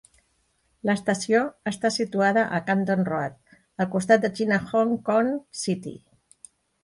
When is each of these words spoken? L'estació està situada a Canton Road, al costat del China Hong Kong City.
L'estació 0.89 1.41
està 1.71 1.91
situada 1.97 2.45
a 2.59 2.61
Canton 2.71 3.05
Road, 3.11 3.35
al 3.85 3.89
costat 3.97 4.25
del 4.25 4.33
China 4.39 4.61
Hong 4.79 4.95
Kong 5.11 5.29
City. 5.65 5.97